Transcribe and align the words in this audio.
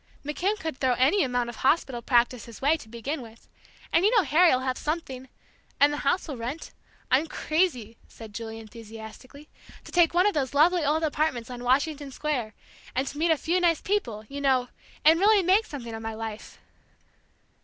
McKim 0.25 0.57
could 0.59 0.77
throw 0.79 0.93
any 0.93 1.23
amount 1.23 1.47
of 1.47 1.57
hospital 1.57 2.01
practice 2.01 2.45
his 2.45 2.59
way, 2.59 2.75
to 2.75 2.89
begin 2.89 3.21
with. 3.21 3.47
And 3.93 4.03
you 4.03 4.09
know 4.17 4.23
Harry'll 4.23 4.61
have 4.61 4.75
something, 4.75 5.29
and 5.79 5.93
the 5.93 5.97
house 5.97 6.27
will 6.27 6.37
rent. 6.37 6.71
I'm 7.11 7.27
crazy," 7.27 7.97
said 8.07 8.33
Julie, 8.33 8.57
enthusiastically, 8.57 9.47
"to 9.83 9.91
take 9.91 10.15
one 10.15 10.25
of 10.25 10.33
those 10.33 10.55
lovely 10.55 10.83
old 10.83 11.03
apartments 11.03 11.51
on 11.51 11.63
Washington 11.63 12.09
Square, 12.11 12.55
and 12.95 13.13
meet 13.13 13.29
a 13.29 13.37
few 13.37 13.59
nice 13.61 13.79
people, 13.79 14.23
you 14.27 14.41
know, 14.41 14.69
and 15.05 15.19
really 15.19 15.43
make 15.43 15.67
something 15.67 15.93
of 15.93 16.01
my 16.01 16.15
life!" 16.15 16.57